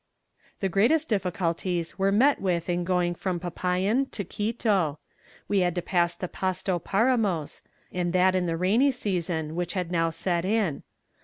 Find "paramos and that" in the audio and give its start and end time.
6.79-8.33